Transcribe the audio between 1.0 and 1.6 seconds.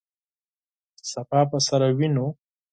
سبا به